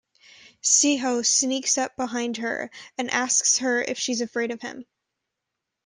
Siho 0.63 1.23
sneaks 1.23 1.77
up 1.77 1.95
behind 1.95 2.37
her 2.37 2.71
and 2.97 3.11
asks 3.11 3.59
her 3.59 3.83
if 3.83 3.99
she 3.99 4.13
is 4.13 4.21
afraid 4.21 4.49
of 4.49 4.59
him. 4.63 4.87